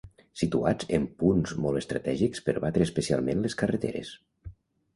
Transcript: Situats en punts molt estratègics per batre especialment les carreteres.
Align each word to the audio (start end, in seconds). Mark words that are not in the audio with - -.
Situats 0.41 0.87
en 0.97 1.03
punts 1.19 1.53
molt 1.65 1.79
estratègics 1.83 2.43
per 2.47 2.57
batre 2.65 2.87
especialment 2.89 3.47
les 3.47 3.59
carreteres. 3.63 4.13